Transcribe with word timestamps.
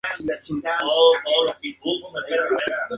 La 0.21 0.25
cuestión 0.33 0.61
del 0.61 0.71
mando 0.73 0.93
fue 1.23 1.53
motivo 1.53 2.11
de 2.27 2.33
debate. 2.35 2.55